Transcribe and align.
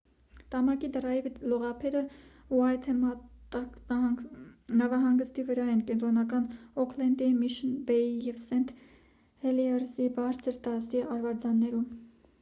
տամակի 0.53 0.87
դրայվի 0.93 1.31
լողափերը 1.49 1.99
ուայթեմատա 2.59 3.61
նավահանգստի 4.81 5.45
վրա 5.51 5.67
են 5.73 5.83
կենտրոնական 5.91 6.47
օքլենդի 6.85 7.29
միշըն 7.43 7.75
բեյի 7.91 8.15
և 8.29 8.39
սենթ 8.47 8.71
հելիերզի 9.45 10.09
բարձր 10.21 10.57
դասի 10.69 11.03
արվարձաններում 11.17 11.85